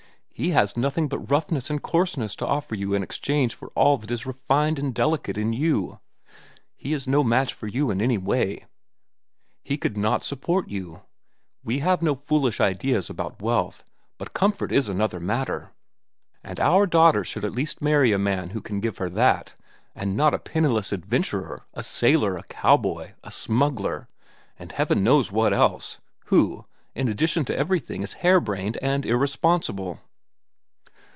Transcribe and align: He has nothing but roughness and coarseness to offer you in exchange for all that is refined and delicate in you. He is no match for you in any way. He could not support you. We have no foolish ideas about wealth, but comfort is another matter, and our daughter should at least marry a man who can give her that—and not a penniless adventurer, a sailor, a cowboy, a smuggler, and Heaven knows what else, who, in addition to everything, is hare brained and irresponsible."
He 0.33 0.49
has 0.53 0.75
nothing 0.75 1.07
but 1.07 1.29
roughness 1.29 1.69
and 1.69 1.79
coarseness 1.83 2.35
to 2.37 2.47
offer 2.47 2.73
you 2.73 2.95
in 2.95 3.03
exchange 3.03 3.53
for 3.53 3.67
all 3.75 3.97
that 3.97 4.09
is 4.09 4.25
refined 4.25 4.79
and 4.79 4.91
delicate 4.91 5.37
in 5.37 5.53
you. 5.53 5.99
He 6.75 6.93
is 6.93 7.07
no 7.07 7.23
match 7.23 7.53
for 7.53 7.67
you 7.67 7.91
in 7.91 8.01
any 8.01 8.17
way. 8.17 8.65
He 9.61 9.77
could 9.77 9.95
not 9.97 10.23
support 10.23 10.67
you. 10.67 11.03
We 11.63 11.77
have 11.81 12.01
no 12.01 12.15
foolish 12.15 12.59
ideas 12.59 13.07
about 13.07 13.39
wealth, 13.39 13.83
but 14.17 14.33
comfort 14.33 14.71
is 14.71 14.89
another 14.89 15.19
matter, 15.19 15.73
and 16.43 16.59
our 16.59 16.87
daughter 16.87 17.23
should 17.23 17.45
at 17.45 17.53
least 17.53 17.79
marry 17.79 18.11
a 18.11 18.17
man 18.17 18.49
who 18.49 18.61
can 18.61 18.79
give 18.79 18.97
her 18.97 19.11
that—and 19.11 20.17
not 20.17 20.33
a 20.33 20.39
penniless 20.39 20.91
adventurer, 20.91 21.67
a 21.75 21.83
sailor, 21.83 22.35
a 22.35 22.43
cowboy, 22.45 23.11
a 23.23 23.29
smuggler, 23.29 24.07
and 24.57 24.71
Heaven 24.71 25.03
knows 25.03 25.31
what 25.31 25.53
else, 25.53 25.99
who, 26.27 26.65
in 26.95 27.07
addition 27.09 27.45
to 27.45 27.55
everything, 27.55 28.01
is 28.01 28.13
hare 28.23 28.39
brained 28.41 28.77
and 28.81 29.05
irresponsible." 29.05 29.99